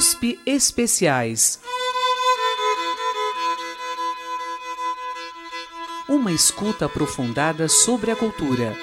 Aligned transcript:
USP 0.00 0.40
Especiais. 0.46 1.60
Uma 6.08 6.32
escuta 6.32 6.86
aprofundada 6.86 7.68
sobre 7.68 8.10
a 8.10 8.16
cultura. 8.16 8.74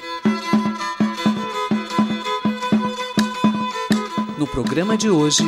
No 4.38 4.46
programa 4.46 4.96
de 4.96 5.10
hoje. 5.10 5.42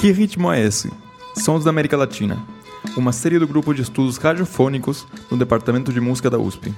Que 0.00 0.12
ritmo 0.12 0.52
é 0.52 0.60
esse? 0.60 0.88
Sons 1.34 1.64
da 1.64 1.70
América 1.70 1.96
Latina. 1.96 2.46
Uma 2.96 3.10
série 3.10 3.40
do 3.40 3.48
grupo 3.48 3.74
de 3.74 3.82
estudos 3.82 4.18
radiofônicos 4.18 5.04
do 5.28 5.36
Departamento 5.36 5.92
de 5.92 6.00
Música 6.00 6.30
da 6.30 6.38
USP. 6.38 6.72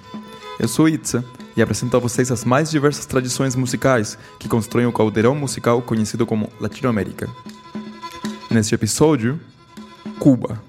Eu 0.58 0.66
sou 0.66 0.88
Itza 0.88 1.22
e 1.56 1.62
apresento 1.62 1.96
a 1.96 2.00
vocês 2.00 2.30
as 2.30 2.44
mais 2.44 2.70
diversas 2.70 3.06
tradições 3.06 3.54
musicais 3.54 4.18
que 4.38 4.48
constroem 4.48 4.86
o 4.86 4.92
caldeirão 4.92 5.34
musical 5.34 5.82
conhecido 5.82 6.26
como 6.26 6.50
Latinoamérica. 6.60 7.28
Neste 8.50 8.74
episódio, 8.74 9.40
Cuba. 10.18 10.60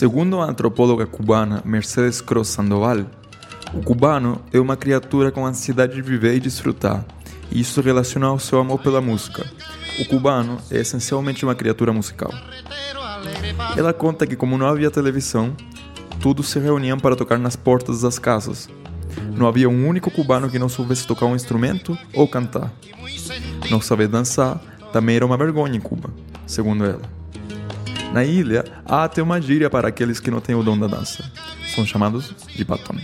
Segundo 0.00 0.40
a 0.40 0.46
antropóloga 0.46 1.06
cubana 1.06 1.60
Mercedes 1.62 2.22
Cross 2.22 2.48
Sandoval, 2.48 3.04
o 3.74 3.82
cubano 3.82 4.40
é 4.50 4.58
uma 4.58 4.74
criatura 4.74 5.30
com 5.30 5.44
ansiedade 5.44 5.94
de 5.94 6.00
viver 6.00 6.34
e 6.36 6.40
desfrutar, 6.40 7.04
e 7.50 7.60
isso 7.60 7.80
relaciona 7.80 8.26
ao 8.26 8.38
seu 8.38 8.58
amor 8.60 8.80
pela 8.80 9.00
música. 9.00 9.44
O 9.98 10.04
cubano 10.04 10.58
é 10.70 10.78
essencialmente 10.78 11.44
uma 11.44 11.54
criatura 11.54 11.92
musical. 11.92 12.32
Ela 13.76 13.92
conta 13.92 14.26
que, 14.26 14.36
como 14.36 14.56
não 14.56 14.66
havia 14.66 14.90
televisão, 14.90 15.54
todos 16.20 16.48
se 16.48 16.58
reuniam 16.58 16.98
para 16.98 17.16
tocar 17.16 17.38
nas 17.38 17.56
portas 17.56 18.02
das 18.02 18.18
casas. 18.18 18.68
Não 19.36 19.46
havia 19.46 19.68
um 19.68 19.86
único 19.86 20.10
cubano 20.10 20.50
que 20.50 20.58
não 20.58 20.68
soubesse 20.68 21.06
tocar 21.06 21.26
um 21.26 21.36
instrumento 21.36 21.96
ou 22.14 22.28
cantar. 22.28 22.72
Não 23.70 23.80
saber 23.80 24.08
dançar 24.08 24.60
também 24.92 25.16
era 25.16 25.26
uma 25.26 25.36
vergonha 25.36 25.76
em 25.76 25.80
Cuba, 25.80 26.10
segundo 26.46 26.84
ela. 26.84 27.02
Na 28.12 28.24
ilha, 28.24 28.64
há 28.84 29.04
até 29.04 29.22
uma 29.22 29.40
gíria 29.40 29.70
para 29.70 29.88
aqueles 29.88 30.18
que 30.18 30.30
não 30.30 30.40
têm 30.40 30.54
o 30.54 30.62
dom 30.62 30.78
da 30.78 30.88
dança. 30.88 31.24
São 31.74 31.86
chamados 31.86 32.34
de 32.54 32.64
batom. 32.64 32.96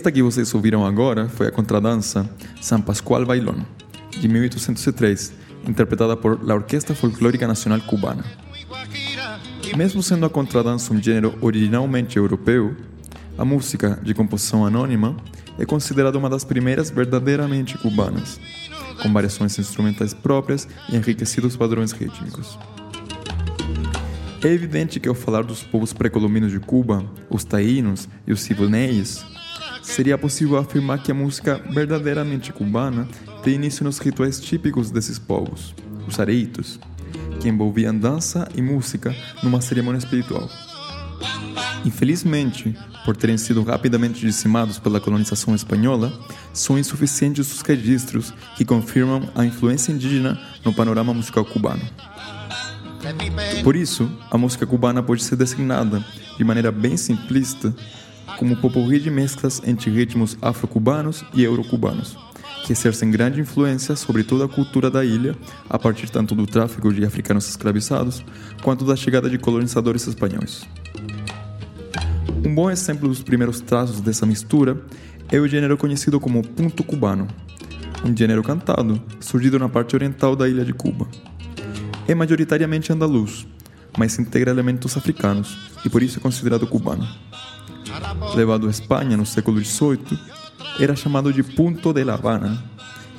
Esta 0.00 0.10
que 0.10 0.22
vocês 0.22 0.54
ouviram 0.54 0.86
agora 0.86 1.28
foi 1.28 1.48
a 1.48 1.50
contradança 1.50 2.26
San 2.58 2.80
Pascual 2.80 3.26
Bailón, 3.26 3.58
de 4.10 4.28
1803, 4.28 5.30
interpretada 5.68 6.16
por 6.16 6.42
la 6.42 6.54
Orquesta 6.54 6.94
Folclórica 6.94 7.46
Nacional 7.46 7.82
Cubana. 7.82 8.24
Mesmo 9.76 10.02
sendo 10.02 10.24
a 10.24 10.30
contradança 10.30 10.94
um 10.94 11.02
gênero 11.02 11.36
originalmente 11.42 12.16
europeu, 12.16 12.74
a 13.36 13.44
música, 13.44 14.00
de 14.02 14.14
composição 14.14 14.64
anônima, 14.64 15.14
é 15.58 15.66
considerada 15.66 16.16
uma 16.16 16.30
das 16.30 16.44
primeiras 16.44 16.88
verdadeiramente 16.88 17.76
cubanas, 17.76 18.40
com 19.02 19.12
variações 19.12 19.58
instrumentais 19.58 20.14
próprias 20.14 20.66
e 20.88 20.96
enriquecidos 20.96 21.58
padrões 21.58 21.92
rítmicos. 21.92 22.58
É 24.42 24.48
evidente 24.48 24.98
que 24.98 25.10
ao 25.10 25.14
falar 25.14 25.42
dos 25.42 25.62
povos 25.62 25.92
pré-colombinos 25.92 26.50
de 26.50 26.58
Cuba, 26.58 27.04
os 27.28 27.44
taínos 27.44 28.08
e 28.26 28.32
os 28.32 28.40
ciboneis, 28.40 29.22
seria 29.90 30.16
possível 30.16 30.56
afirmar 30.56 31.02
que 31.02 31.10
a 31.10 31.14
música 31.14 31.60
verdadeiramente 31.70 32.52
cubana 32.52 33.08
tem 33.42 33.54
início 33.54 33.84
nos 33.84 33.98
rituais 33.98 34.40
típicos 34.40 34.90
desses 34.90 35.18
povos, 35.18 35.74
os 36.06 36.18
areitos, 36.20 36.78
que 37.40 37.48
envolviam 37.48 37.96
dança 37.96 38.48
e 38.54 38.62
música 38.62 39.14
numa 39.42 39.60
cerimônia 39.60 39.98
espiritual. 39.98 40.48
Infelizmente, 41.84 42.76
por 43.04 43.16
terem 43.16 43.36
sido 43.36 43.62
rapidamente 43.62 44.20
dizimados 44.20 44.78
pela 44.78 45.00
colonização 45.00 45.54
espanhola, 45.54 46.12
são 46.52 46.78
insuficientes 46.78 47.52
os 47.52 47.60
registros 47.62 48.32
que 48.56 48.64
confirmam 48.64 49.28
a 49.34 49.44
influência 49.44 49.90
indígena 49.90 50.40
no 50.64 50.72
panorama 50.72 51.12
musical 51.12 51.44
cubano. 51.44 51.82
Por 53.64 53.74
isso, 53.74 54.10
a 54.30 54.36
música 54.36 54.66
cubana 54.66 55.02
pode 55.02 55.24
ser 55.24 55.36
designada, 55.36 56.04
de 56.36 56.44
maneira 56.44 56.70
bem 56.70 56.96
simplista, 56.96 57.74
como 58.38 58.56
popurrí 58.56 58.98
de 58.98 59.10
mesclas 59.10 59.60
entre 59.64 59.90
ritmos 59.90 60.36
afro-cubanos 60.40 61.24
e 61.34 61.42
euro-cubanos, 61.42 62.16
que 62.64 62.72
exercem 62.72 63.10
grande 63.10 63.40
influência 63.40 63.96
sobre 63.96 64.22
toda 64.22 64.44
a 64.44 64.48
cultura 64.48 64.90
da 64.90 65.04
ilha, 65.04 65.36
a 65.68 65.78
partir 65.78 66.10
tanto 66.10 66.34
do 66.34 66.46
tráfico 66.46 66.92
de 66.92 67.04
africanos 67.04 67.48
escravizados 67.48 68.24
quanto 68.62 68.84
da 68.84 68.96
chegada 68.96 69.28
de 69.28 69.38
colonizadores 69.38 70.06
espanhóis. 70.06 70.66
Um 72.44 72.54
bom 72.54 72.70
exemplo 72.70 73.08
dos 73.08 73.22
primeiros 73.22 73.60
traços 73.60 74.00
dessa 74.00 74.24
mistura 74.24 74.80
é 75.30 75.38
o 75.38 75.46
gênero 75.46 75.76
conhecido 75.76 76.18
como 76.18 76.42
punto 76.42 76.82
cubano, 76.82 77.28
um 78.04 78.16
gênero 78.16 78.42
cantado 78.42 79.00
surgido 79.20 79.58
na 79.58 79.68
parte 79.68 79.94
oriental 79.94 80.34
da 80.34 80.48
ilha 80.48 80.64
de 80.64 80.72
Cuba. 80.72 81.06
É 82.08 82.14
majoritariamente 82.14 82.92
andaluz, 82.92 83.46
mas 83.96 84.18
integra 84.18 84.50
elementos 84.50 84.96
africanos 84.96 85.56
e 85.84 85.90
por 85.90 86.02
isso 86.02 86.18
é 86.18 86.22
considerado 86.22 86.66
cubano 86.66 87.06
levado 88.34 88.66
à 88.66 88.70
Espanha 88.70 89.16
no 89.16 89.26
século 89.26 89.62
XVIII, 89.62 90.18
era 90.78 90.96
chamado 90.96 91.32
de 91.32 91.42
Punto 91.42 91.92
de 91.92 92.04
La 92.04 92.14
Habana 92.14 92.62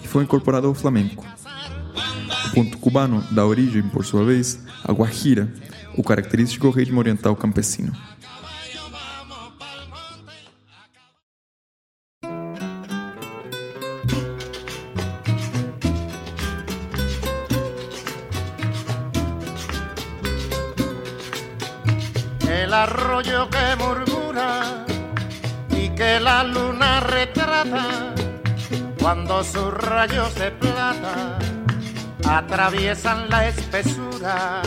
e 0.04 0.08
foi 0.08 0.24
incorporado 0.24 0.68
ao 0.68 0.74
flamenco. 0.74 1.26
O 2.48 2.54
ponto 2.54 2.78
cubano 2.78 3.24
dá 3.32 3.46
origem, 3.46 3.84
por 3.84 4.04
sua 4.04 4.26
vez, 4.26 4.64
à 4.84 4.92
guajira, 4.92 5.52
o 5.96 6.04
característico 6.04 6.70
ritmo 6.70 7.00
oriental 7.00 7.36
campesino. 7.36 7.94
El 22.50 22.74
arroyo 22.74 23.50
que 23.50 23.76
la 26.32 26.44
luna 26.46 27.02
retrata 27.02 28.14
cuando 29.02 29.44
sus 29.44 29.70
rayos 29.74 30.34
de 30.36 30.50
plata 30.52 31.38
atraviesan 32.26 33.30
la 33.30 33.50
espesura. 33.50 34.62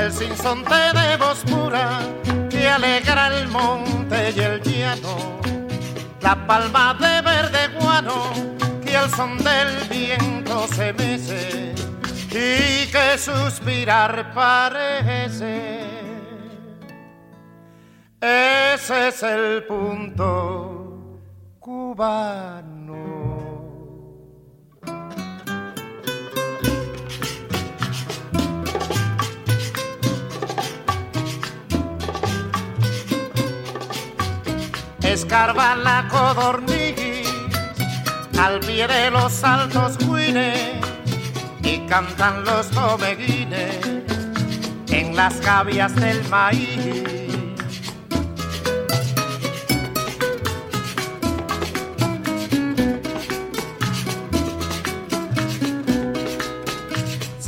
El 0.00 0.12
sinsonte 0.12 0.82
de 1.00 1.16
voz 1.16 1.40
pura 1.50 1.88
que 2.48 2.68
alegra 2.68 3.36
el 3.36 3.48
monte 3.48 4.18
y 4.36 4.40
el 4.40 4.62
llano, 4.62 5.16
la 6.20 6.34
palma 6.46 6.94
de 6.94 7.14
verde 7.22 7.62
guano 7.80 8.18
que 8.84 8.96
al 8.96 9.10
son 9.10 9.36
del 9.38 9.70
viento 9.90 10.68
se 10.68 10.92
mece 10.92 11.83
y 12.36 12.90
que 12.90 13.16
suspirar 13.16 14.34
parece. 14.34 15.84
Ese 18.20 19.08
es 19.08 19.22
el 19.22 19.64
punto 19.64 21.20
cubano. 21.60 22.74
Escarba 35.02 35.76
la 35.76 36.08
codorniz 36.10 37.28
al 38.40 38.58
pie 38.60 38.88
de 38.88 39.10
los 39.12 39.44
altos 39.44 39.96
guines 39.98 40.93
y 41.64 41.78
cantan 41.88 42.44
los 42.44 42.68
tomeguines 42.70 43.78
en 44.88 45.16
las 45.16 45.40
gavias 45.40 45.94
del 45.96 46.22
maíz. 46.28 47.14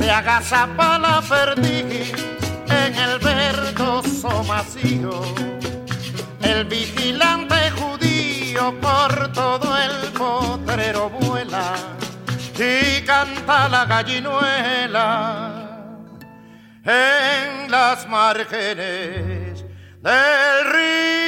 se 0.07 0.11
agazapa 0.13 0.97
la 0.99 1.21
perdiz 1.21 2.13
en 2.69 2.95
el 2.95 3.19
verdoso 3.19 4.41
macío. 4.45 5.21
El 6.41 6.63
vigilante 6.63 7.71
judío 7.71 8.73
por 8.79 9.33
todo 9.33 9.75
el 9.77 10.13
potrero 10.13 11.09
vuela 11.09 11.96
y 12.59 13.01
canta 13.05 13.69
la 13.69 13.85
gallinuela 13.85 15.63
en 16.83 17.69
las 17.69 18.07
márgenes 18.07 19.63
del 20.01 20.65
río. 20.73 21.27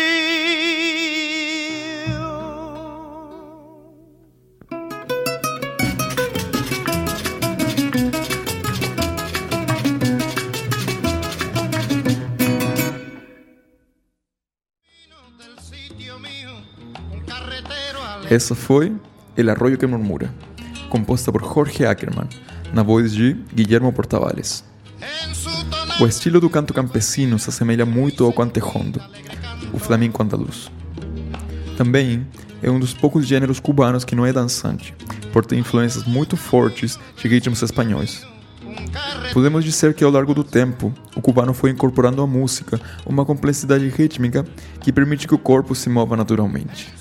Essa 18.32 18.54
foi 18.54 18.96
El 19.36 19.50
Arroyo 19.50 19.78
que 19.78 19.88
Murmura, 19.88 20.32
composta 20.90 21.32
por 21.32 21.42
Jorge 21.42 21.86
Ackerman, 21.86 22.28
na 22.74 22.84
voz 22.84 23.14
de 23.14 23.38
Guillermo 23.54 23.94
Portavales. 23.94 24.64
O 26.00 26.06
estilo 26.06 26.40
do 26.40 26.50
canto 26.50 26.74
campesino 26.74 27.38
se 27.38 27.50
assemelha 27.50 27.86
muito 27.86 28.26
ao 28.26 28.34
cantejondo, 28.34 29.02
o 29.72 29.80
flamenco 29.80 30.22
andaluz. 30.22 30.70
Também 31.78 32.28
é 32.62 32.70
um 32.70 32.80
dos 32.80 32.94
poucos 32.94 33.26
gêneros 33.26 33.60
cubanos 33.60 34.04
que 34.04 34.16
não 34.16 34.26
é 34.26 34.34
dançante, 34.34 34.94
por 35.32 35.46
ter 35.46 35.58
influências 35.58 36.04
muito 36.06 36.36
fortes 36.36 37.00
de 37.16 37.28
ritmos 37.28 37.62
espanhóis. 37.62 38.26
Podemos 39.34 39.64
dizer 39.64 39.94
que 39.94 40.04
ao 40.04 40.12
longo 40.12 40.34
do 40.34 40.44
tempo, 40.44 40.94
o 41.16 41.22
cubano 41.22 41.54
foi 41.54 41.70
incorporando 41.70 42.22
à 42.22 42.28
música 42.28 42.80
uma 43.06 43.26
complexidade 43.26 43.88
rítmica 43.90 44.46
que 44.82 44.92
permite 44.92 45.28
que 45.28 45.36
o 45.36 45.40
corpo 45.40 45.76
se 45.76 45.90
mova 45.90 46.18
naturalmente. 46.18 46.92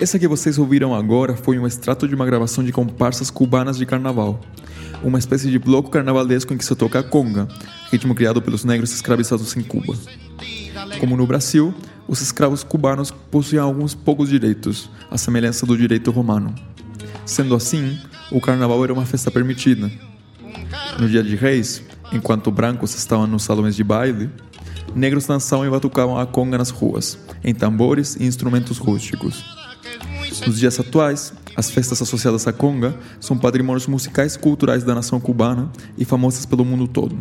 Essa 0.00 0.16
que 0.16 0.28
vocês 0.28 0.58
ouviram 0.58 0.94
agora 0.94 1.34
foi 1.34 1.58
um 1.58 1.66
extrato 1.66 2.06
de 2.06 2.14
uma 2.14 2.24
gravação 2.24 2.62
de 2.62 2.70
comparsas 2.70 3.30
cubanas 3.30 3.76
de 3.76 3.84
carnaval, 3.84 4.40
uma 5.02 5.18
espécie 5.18 5.50
de 5.50 5.58
bloco 5.58 5.90
carnavalesco 5.90 6.54
em 6.54 6.56
que 6.56 6.64
se 6.64 6.74
toca 6.76 7.00
a 7.00 7.02
conga, 7.02 7.48
ritmo 7.90 8.14
criado 8.14 8.40
pelos 8.40 8.64
negros 8.64 8.92
escravizados 8.92 9.56
em 9.56 9.62
Cuba. 9.62 9.98
Como 11.00 11.16
no 11.16 11.26
Brasil, 11.26 11.74
os 12.06 12.20
escravos 12.20 12.62
cubanos 12.62 13.10
possuíam 13.10 13.66
alguns 13.66 13.92
poucos 13.92 14.28
direitos, 14.28 14.88
à 15.10 15.18
semelhança 15.18 15.66
do 15.66 15.76
direito 15.76 16.12
romano. 16.12 16.54
Sendo 17.26 17.56
assim, 17.56 17.98
o 18.30 18.40
carnaval 18.40 18.84
era 18.84 18.92
uma 18.92 19.04
festa 19.04 19.32
permitida. 19.32 19.90
No 20.96 21.08
dia 21.08 21.24
de 21.24 21.34
reis, 21.34 21.82
enquanto 22.12 22.52
brancos 22.52 22.94
estavam 22.94 23.26
nos 23.26 23.42
salões 23.42 23.74
de 23.74 23.82
baile, 23.82 24.30
negros 24.94 25.26
dançavam 25.26 25.66
e 25.66 25.70
batucavam 25.70 26.16
a 26.16 26.24
conga 26.24 26.56
nas 26.56 26.70
ruas, 26.70 27.18
em 27.42 27.52
tambores 27.52 28.14
e 28.14 28.24
instrumentos 28.24 28.78
rústicos. 28.78 29.57
Nos 30.46 30.58
dias 30.58 30.78
atuais, 30.78 31.32
as 31.56 31.70
festas 31.70 32.00
associadas 32.00 32.46
à 32.46 32.52
conga 32.52 32.96
são 33.20 33.36
patrimônios 33.36 33.86
musicais 33.86 34.34
e 34.34 34.38
culturais 34.38 34.84
da 34.84 34.94
nação 34.94 35.20
cubana 35.20 35.70
e 35.96 36.04
famosas 36.04 36.46
pelo 36.46 36.64
mundo 36.64 36.86
todo. 36.86 37.16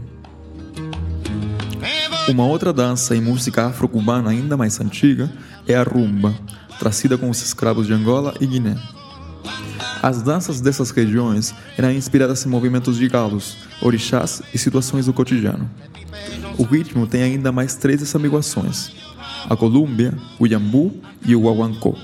Uma 2.28 2.46
outra 2.46 2.74
dança 2.74 3.16
e 3.16 3.22
música 3.22 3.68
afro-cubana 3.68 4.30
ainda 4.30 4.58
mais 4.58 4.80
antiga 4.82 5.32
é 5.66 5.76
a 5.76 5.84
rumba, 5.84 6.36
trazida 6.78 7.18
com 7.18 7.30
os 7.30 7.42
escravos 7.42 7.88
de 7.88 7.94
Angola 7.94 8.34
e 8.40 8.46
Guiné. 8.46 8.76
As 10.02 10.22
danças 10.22 10.62
dessas 10.62 10.92
regiões 10.92 11.54
eram 11.78 11.92
inspiradas 11.92 12.46
em 12.46 12.50
movimentos 12.50 12.98
de 12.98 13.08
galos, 13.08 13.58
orixás 13.82 14.42
e 14.54 14.58
situações 14.58 15.06
do 15.06 15.14
cotidiano. 15.14 15.70
O 16.58 16.64
ritmo 16.64 17.08
tem 17.08 17.24
ainda 17.24 17.52
mais 17.52 17.76
três 17.76 18.00
desamiguações: 18.00 18.92
a 19.50 19.56
colúmbia, 19.56 20.14
o 20.40 20.46
iambu 20.46 20.94
e 21.26 21.36
o 21.36 21.42
guaguancó. 21.42 21.96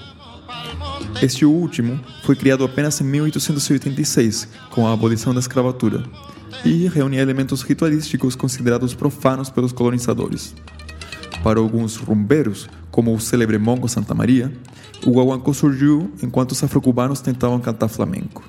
Este 1.24 1.46
último 1.46 2.02
foi 2.24 2.36
criado 2.36 2.66
apenas 2.66 3.00
em 3.00 3.06
1886, 3.06 4.46
com 4.72 4.86
a 4.86 4.92
abolição 4.92 5.34
da 5.34 5.40
escravatura, 5.40 6.04
e 6.66 6.86
reunia 6.90 7.22
elementos 7.22 7.62
ritualísticos 7.62 8.36
considerados 8.36 8.94
profanos 8.94 9.50
pelos 9.50 9.72
colonizadores. 9.72 10.54
Para 11.42 11.62
alguns 11.62 11.96
rumbeiros, 11.96 12.68
como 12.92 13.16
o 13.16 13.22
célebre 13.22 13.58
Mongo 13.58 13.88
Santa 13.88 14.14
Maria, 14.14 14.52
o 15.06 15.12
guaguancó 15.12 15.54
surgiu 15.54 16.12
enquanto 16.22 16.52
os 16.52 16.62
afrocubanos 16.62 17.22
tentavam 17.22 17.62
cantar 17.62 17.88
flamenco. 17.88 18.44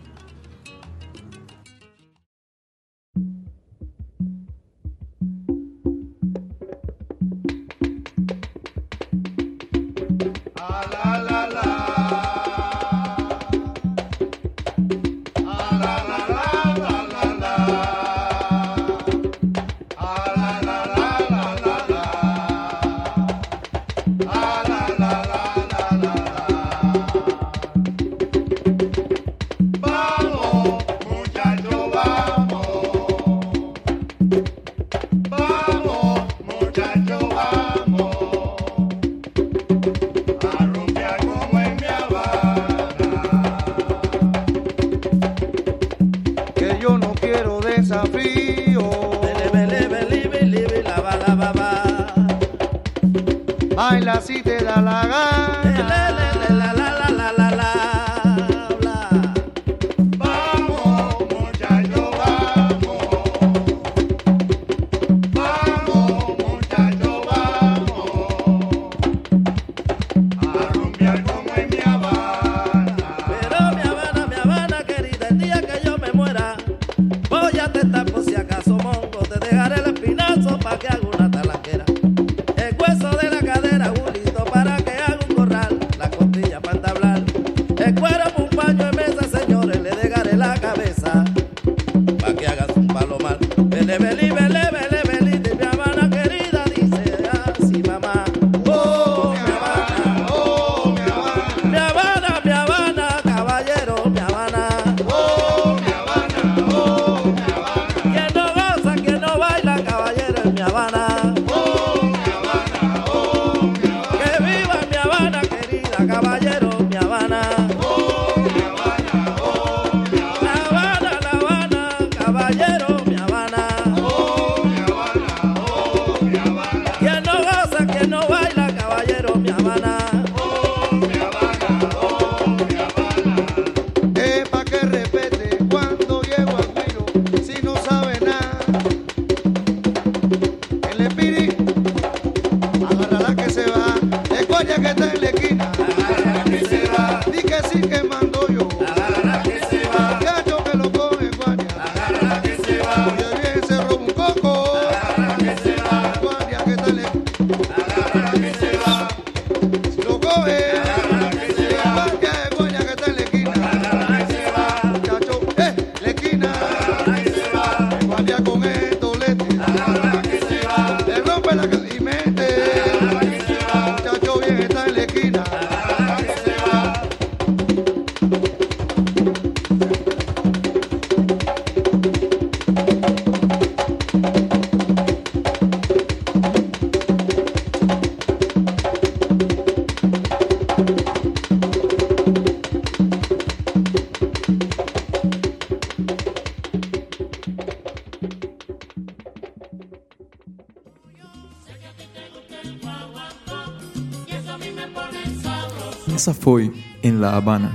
Foi 206.45 206.71
Em 207.03 207.13
La 207.13 207.35
Habana, 207.35 207.73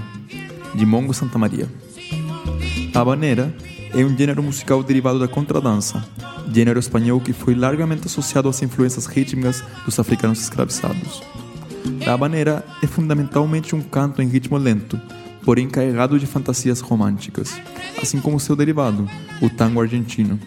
de 0.75 0.85
Mongo 0.85 1.11
Santa 1.11 1.39
Maria. 1.39 1.67
A 2.93 2.99
habanera 2.99 3.51
é 3.95 4.05
um 4.05 4.15
gênero 4.15 4.43
musical 4.43 4.83
derivado 4.83 5.17
da 5.17 5.27
contradança, 5.27 6.07
gênero 6.53 6.79
espanhol 6.79 7.19
que 7.19 7.33
foi 7.33 7.55
largamente 7.55 8.05
associado 8.05 8.47
às 8.47 8.61
influências 8.61 9.07
rítmicas 9.07 9.63
dos 9.85 9.97
africanos 9.97 10.39
escravizados. 10.43 11.23
A 12.05 12.13
habanera 12.13 12.63
é 12.83 12.85
fundamentalmente 12.85 13.75
um 13.75 13.81
canto 13.81 14.21
em 14.21 14.27
ritmo 14.27 14.55
lento, 14.55 15.01
porém 15.43 15.67
carregado 15.67 16.19
de 16.19 16.27
fantasias 16.27 16.79
românticas, 16.79 17.59
assim 17.99 18.21
como 18.21 18.39
seu 18.39 18.55
derivado, 18.55 19.09
o 19.41 19.49
tango 19.49 19.81
argentino. 19.81 20.39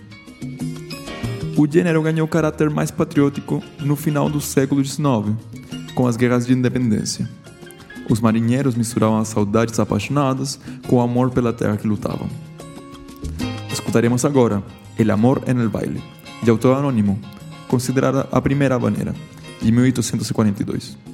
O 1.56 1.66
gênero 1.68 2.00
ganhou 2.00 2.28
caráter 2.28 2.70
mais 2.70 2.92
patriótico 2.92 3.60
no 3.80 3.96
final 3.96 4.30
do 4.30 4.40
século 4.40 4.84
XIX, 4.84 5.34
com 5.92 6.06
as 6.06 6.16
guerras 6.16 6.46
de 6.46 6.52
independência. 6.52 7.28
Os 8.12 8.20
marinheiros 8.20 8.74
misturavam 8.74 9.18
as 9.20 9.28
saudades 9.28 9.80
apaixonadas 9.80 10.60
com 10.86 10.96
o 10.96 11.00
amor 11.00 11.30
pela 11.30 11.50
terra 11.50 11.78
que 11.78 11.88
lutavam. 11.88 12.28
Escutaremos 13.72 14.26
agora 14.26 14.62
El 14.98 15.10
Amor 15.10 15.42
en 15.46 15.58
el 15.58 15.70
Baile, 15.70 16.02
de 16.42 16.50
autor 16.50 16.76
anônimo, 16.76 17.18
considerada 17.68 18.28
a 18.30 18.38
primeira 18.42 18.74
habanera, 18.74 19.14
de 19.62 19.72
1842. 19.72 21.11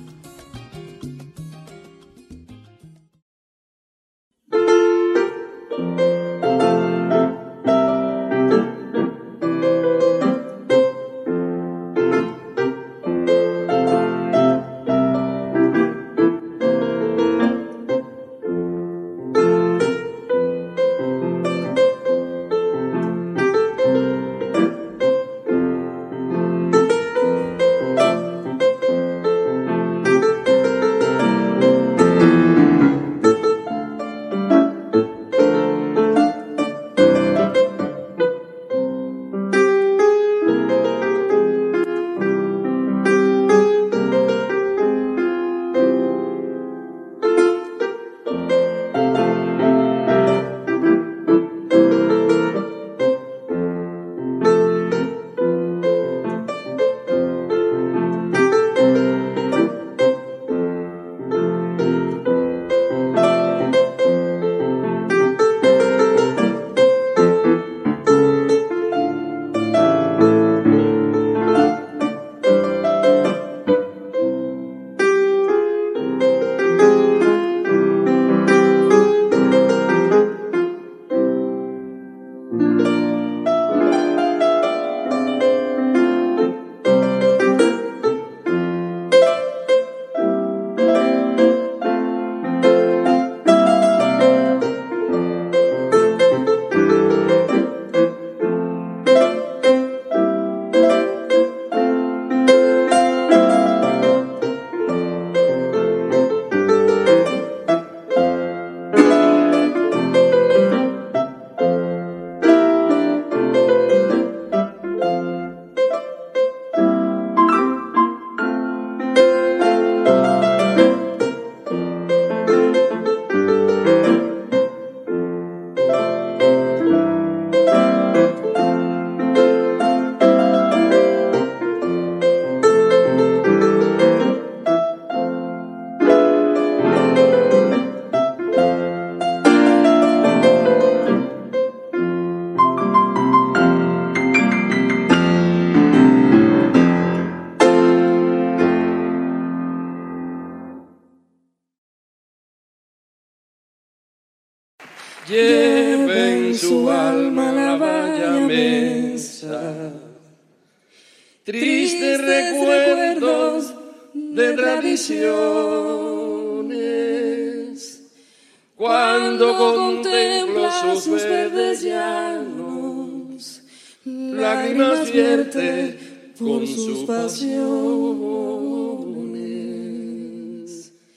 Sus 171.18 171.28
verdes 171.28 171.82
llanos, 171.82 173.62
lágrimas 174.04 175.10
vierte 175.10 175.98
con 176.38 176.64
sus 176.66 177.04
pasiones. 177.04 177.58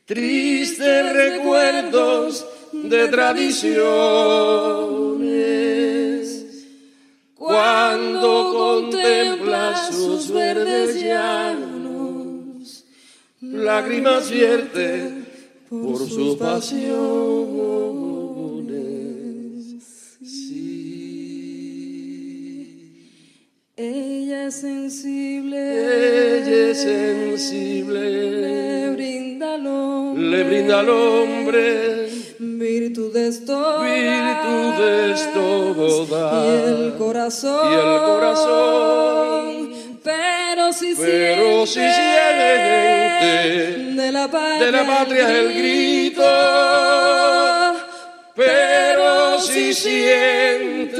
Tristes 0.04 1.12
recuerdos 1.14 2.46
de 2.72 3.08
tradiciones. 3.08 5.43
Cuando 7.54 8.52
contempla 8.52 9.86
sus 9.92 10.32
verdes 10.32 11.00
llanos, 11.00 12.84
lágrimas 13.40 14.28
vierte 14.28 15.24
por 15.70 15.98
sus 15.98 16.34
pasiones. 16.36 18.23
Ella 23.76 24.46
es 24.46 24.60
sensible, 24.60 25.58
Ella 25.58 26.70
es 26.70 26.80
sensible, 26.80 28.00
le 28.30 28.90
brinda 28.90 29.54
al 29.54 29.66
hombre, 29.66 30.22
le 30.28 30.44
brinda 30.44 30.78
al 30.78 30.88
hombre 30.90 32.08
virtudes 32.38 33.44
todas, 33.44 33.82
virtudes 33.82 35.28
todas. 35.34 36.44
y 36.44 36.48
el 36.70 36.94
corazón, 36.98 37.72
Y 37.72 37.74
el 37.74 37.98
corazón. 38.06 39.72
pero 40.04 40.72
si 40.72 40.94
Pero 40.94 41.66
si 41.66 41.80
siente 41.80 42.46
de 43.96 44.12
la 44.12 44.30
patria, 44.30 44.66
de 44.66 44.70
la 44.70 44.87
patria 44.87 45.40
el 45.40 45.52
grito, 45.52 46.22
pero 48.37 49.40
si 49.40 49.74
siente 49.74 50.94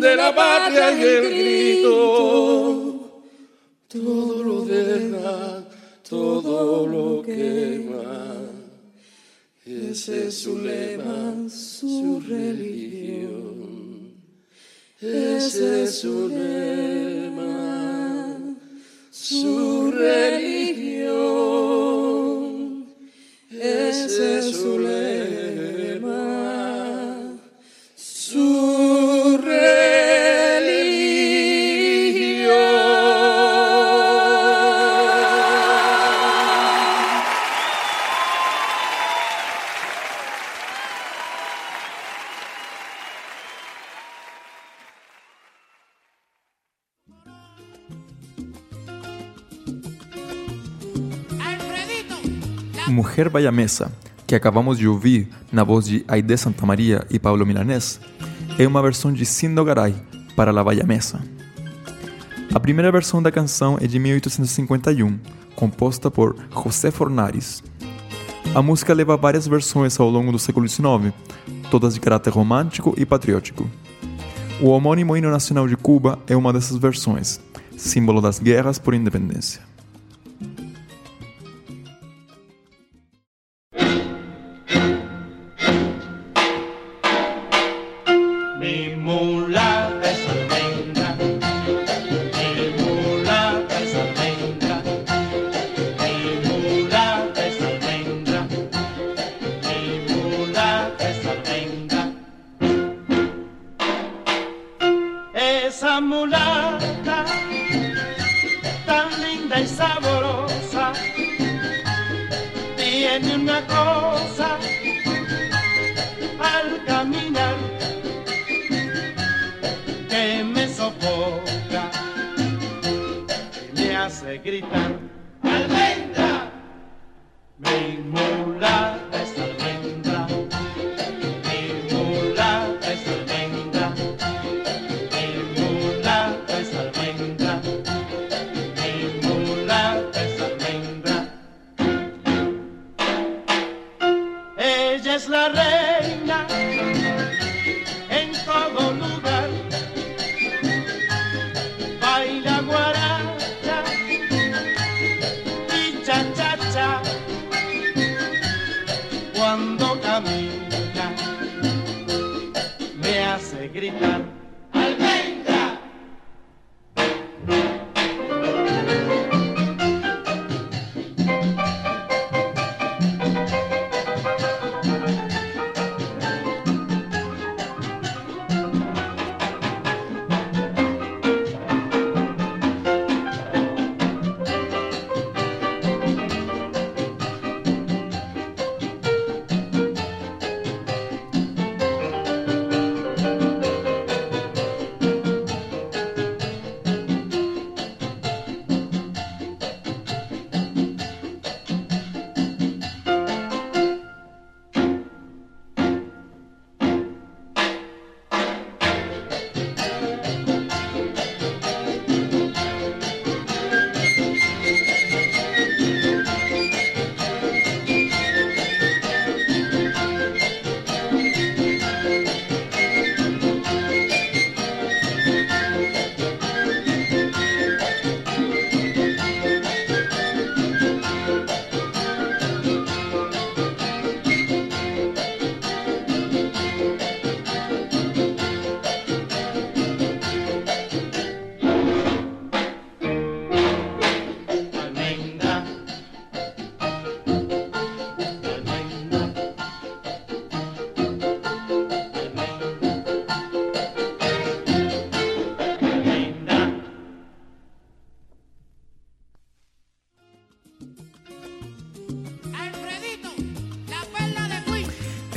de 0.00 0.16
la 0.16 0.34
patria 0.34 0.90
y 0.92 1.02
el 1.02 1.30
grito, 1.30 3.22
todo 3.88 4.42
lo 4.42 4.64
deja, 4.64 5.64
todo 6.08 6.86
lo 6.86 7.22
quema. 7.22 8.34
Ese 9.64 10.28
es 10.28 10.38
su 10.38 10.58
lema, 10.58 11.48
su 11.48 12.22
religión. 12.26 14.14
Ese 15.00 15.84
es 15.84 16.00
su 16.00 16.28
lema, 16.28 18.36
su 19.10 19.90
religión. 19.90 20.78
Ese 23.50 24.38
es 24.38 24.56
su 24.56 24.78
lema, 24.78 25.17
Mujer 53.18 53.50
Mesa, 53.50 53.90
que 54.28 54.36
acabamos 54.36 54.78
de 54.78 54.86
ouvir 54.86 55.28
na 55.50 55.64
voz 55.64 55.86
de 55.86 56.04
Aide 56.06 56.36
Santa 56.36 56.64
Maria 56.64 57.04
e 57.10 57.18
Pablo 57.18 57.44
Milanés, 57.44 58.00
é 58.56 58.64
uma 58.64 58.80
versão 58.80 59.12
de 59.12 59.26
Sindo 59.26 59.64
Garay 59.64 59.92
para 60.36 60.52
La 60.52 60.62
Mesa. 60.86 61.20
A 62.54 62.60
primeira 62.60 62.92
versão 62.92 63.20
da 63.20 63.32
canção 63.32 63.76
é 63.80 63.88
de 63.88 63.98
1851, 63.98 65.18
composta 65.56 66.12
por 66.12 66.36
José 66.62 66.92
Fornares. 66.92 67.60
A 68.54 68.62
música 68.62 68.94
leva 68.94 69.16
várias 69.16 69.48
versões 69.48 69.98
ao 69.98 70.08
longo 70.08 70.30
do 70.30 70.38
século 70.38 70.68
XIX, 70.68 71.12
todas 71.72 71.94
de 71.94 72.00
caráter 72.00 72.32
romântico 72.32 72.94
e 72.96 73.04
patriótico. 73.04 73.68
O 74.60 74.68
homônimo 74.68 75.16
hino 75.16 75.28
nacional 75.28 75.66
de 75.66 75.76
Cuba 75.76 76.20
é 76.28 76.36
uma 76.36 76.52
dessas 76.52 76.76
versões, 76.76 77.40
símbolo 77.76 78.20
das 78.20 78.38
guerras 78.38 78.78
por 78.78 78.94
independência. 78.94 79.60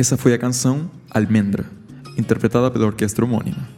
Essa 0.02 0.18
foi 0.18 0.34
a 0.34 0.38
canção 0.40 0.90
Almendra, 1.12 1.64
interpretada 2.18 2.72
pela 2.72 2.88
orquestra 2.88 3.24
homônima. 3.24 3.70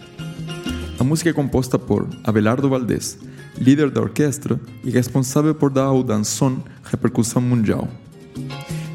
A 0.97 1.03
música 1.03 1.29
é 1.29 1.33
composta 1.33 1.77
por 1.77 2.07
Abelardo 2.23 2.69
Valdés, 2.69 3.19
líder 3.57 3.89
da 3.89 3.99
orquestra 3.99 4.57
e 4.85 4.89
responsável 4.89 5.53
por 5.53 5.69
dar 5.69 5.83
ao 5.83 6.01
dançón 6.01 6.63
repercussão 6.81 7.41
mundial. 7.41 7.89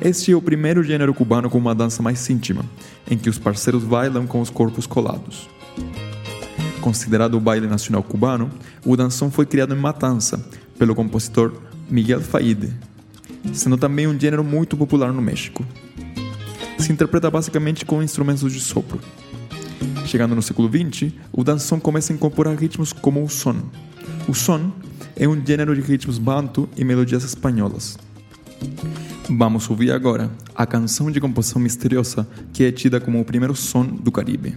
Este 0.01 0.33
é 0.33 0.37
o 0.37 0.41
primeiro 0.41 0.83
gênero 0.83 1.13
cubano 1.13 1.51
com 1.51 1.59
uma 1.59 1.75
dança 1.75 2.03
mais 2.03 2.31
íntima, 2.31 2.65
em 3.11 3.19
que 3.19 3.29
os 3.29 3.39
parceiros 3.39 3.85
bailam 3.85 4.27
com 4.27 4.41
os 4.41 4.49
corpos 4.49 4.87
colados. 4.87 5.51
Considerado 6.81 7.35
o 7.35 7.41
baile 7.41 7.67
nacional 7.67 8.03
cubano, 8.03 8.51
o 8.87 8.97
dançón 8.97 9.31
foi 9.31 9.45
criado 9.45 9.75
em 9.75 9.79
Matanza 9.79 10.43
pelo 10.79 10.95
compositor 10.95 11.53
Miguel 11.91 12.23
Faide, 12.23 12.73
sendo 13.53 13.77
também 13.77 14.07
um 14.07 14.19
gênero 14.19 14.43
muito 14.43 14.79
popular 14.79 15.13
no 15.13 15.21
México 15.21 15.63
se 16.79 16.93
interpreta 16.93 17.31
basicamente 17.31 17.85
com 17.85 18.03
instrumentos 18.03 18.53
de 18.53 18.61
sopro. 18.61 19.01
Chegando 20.07 20.35
no 20.35 20.43
século 20.43 20.69
XX, 20.69 21.13
o 21.33 21.45
dançom 21.45 21.79
começa 21.79 22.13
a 22.13 22.17
incorporar 22.17 22.57
ritmos 22.57 22.93
como 22.93 23.23
o 23.23 23.29
son. 23.29 23.57
O 24.27 24.35
son 24.35 24.73
é 25.17 25.29
um 25.29 25.45
gênero 25.45 25.75
de 25.75 25.81
ritmos 25.81 26.19
banto 26.19 26.69
e 26.77 26.85
melodias 26.85 27.25
espanholas. 27.25 27.99
Vamos 29.29 29.69
ouvir 29.69 29.93
agora 29.93 30.31
a 30.55 30.67
canção 30.67 31.11
de 31.11 31.21
composição 31.21 31.61
misteriosa 31.61 32.27
que 32.53 32.65
é 32.65 32.73
tida 32.73 33.01
como 33.01 33.21
o 33.21 33.25
primeiro 33.25 33.55
som 33.55 33.85
do 33.85 34.11
Caribe. 34.11 34.57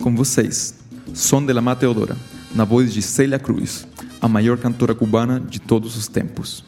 Com 0.00 0.14
vocês, 0.14 0.74
Som 1.14 1.44
de 1.44 1.52
la 1.52 1.60
Mateodora, 1.60 2.16
na 2.54 2.64
voz 2.64 2.92
de 2.92 3.02
Celia 3.02 3.38
Cruz, 3.38 3.86
a 4.20 4.28
maior 4.28 4.56
cantora 4.56 4.94
cubana 4.94 5.38
de 5.40 5.60
todos 5.60 5.96
os 5.96 6.08
tempos. 6.08 6.64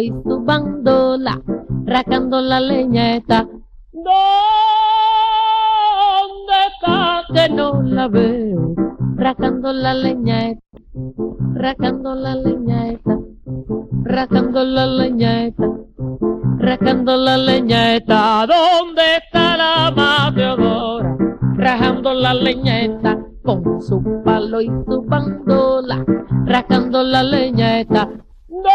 Y 0.00 0.08
su 0.08 0.42
bandola, 0.44 1.40
racando 1.84 2.40
la 2.40 2.58
leñeta. 2.58 3.46
¿Dónde 3.92 4.16
que 7.32 7.48
no 7.48 7.82
la 7.82 8.08
veo, 8.08 8.74
racando 9.16 9.72
la 9.72 9.94
leña, 9.94 10.56
racando 11.54 12.14
la 12.14 12.34
leña, 12.34 12.98
racando 14.02 14.64
la 14.64 14.86
leña, 14.86 15.52
racando 16.58 17.16
la 17.16 17.36
leñeta, 17.36 18.46
¿dónde 18.46 19.02
está 19.24 19.56
la 19.56 19.92
mateadora? 19.94 21.16
Rajando 21.56 22.14
la 22.14 22.34
leñeta 22.34 23.25
con 23.46 23.80
su 23.80 24.02
palo 24.24 24.60
y 24.60 24.66
su 24.66 25.02
bandola, 25.02 26.04
rascando 26.44 27.02
la 27.04 27.22
leña 27.22 27.80
está. 27.80 28.10
¿Dónde 28.48 28.66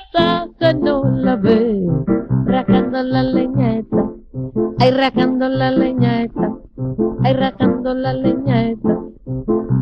está 0.00 0.48
que 0.58 0.74
no 0.74 1.04
la 1.04 1.36
ve? 1.36 1.86
Rascando 2.46 3.02
la 3.02 3.22
leña 3.22 3.76
está, 3.76 4.10
ay 4.78 4.90
rascando 4.90 5.48
la 5.48 5.70
leña 5.70 6.22
está, 6.24 6.50
ay 7.24 7.34
rascando 7.34 7.94
la 7.94 8.14
leña 8.14 8.70
está, 8.70 8.98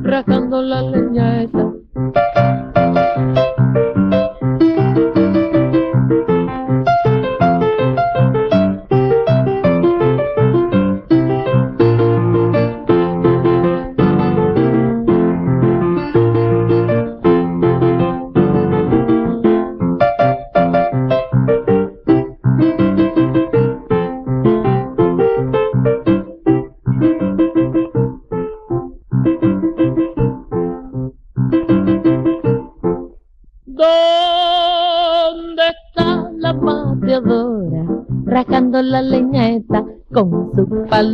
rascando 0.03 0.61
la 0.63 0.83
leña 0.83 1.43
está. 1.43 1.74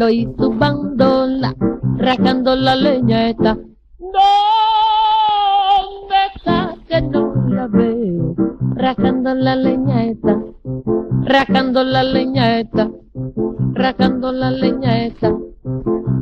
diablo 0.01 0.09
y 0.11 0.29
su 0.39 0.51
bandola, 0.53 1.55
rascando 1.99 2.57
la 2.57 2.75
leña 2.77 3.29
está. 3.29 3.59
¿Dónde 3.99 4.17
está 6.35 6.75
que 6.89 7.03
no 7.03 7.35
la 7.49 7.67
veo? 7.67 8.35
Rascando 8.77 9.35
la 9.35 9.57
leña 9.57 10.05
está, 10.05 10.39
rascando 11.25 11.85
la 11.85 12.03
leña 12.03 12.61
está, 12.61 12.89
rascando 13.75 14.33
la 14.33 14.51
leña 14.51 15.05
está, 15.05 15.35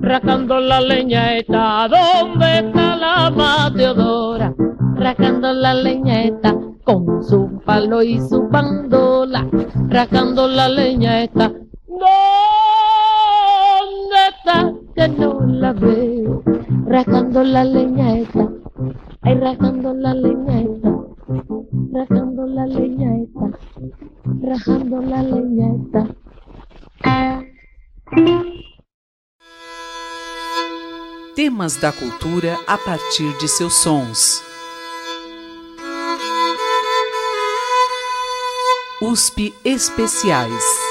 rascando 0.00 0.58
la 0.60 0.80
leña 0.80 1.36
está. 1.36 1.88
¿Dónde 1.88 2.58
está 2.58 2.96
la 2.96 3.30
Mateodora? 3.30 4.54
Rascando 4.96 5.52
la 5.52 5.74
leña 5.74 6.24
está 6.24 6.56
con 6.82 7.22
su 7.22 7.60
palo 7.64 8.02
y 8.02 8.18
su 8.20 8.48
bandola, 8.48 9.46
rascando 9.88 10.48
la 10.48 10.68
leña 10.68 11.22
está. 11.22 11.52
¡No! 11.88 12.06
Está 14.30 14.72
que 14.94 15.08
no 15.08 15.40
la 15.46 15.72
veo? 15.72 16.42
Rajando 16.86 17.42
la 17.42 17.64
leñeta, 17.64 18.48
ay 19.22 19.34
rajando 19.34 19.94
la 19.94 20.14
leñeta, 20.14 20.90
rajando 21.92 22.46
la 22.46 22.66
leñeta, 22.66 23.58
rajando 24.42 25.00
la 25.02 25.22
leñeta. 25.22 26.06
Temas 31.36 31.80
da 31.80 31.92
cultura 31.92 32.56
a 32.66 32.76
partir 32.76 33.32
de 33.40 33.46
seus 33.46 33.74
sons. 33.74 34.42
USP 39.00 39.52
Especiais. 39.62 40.87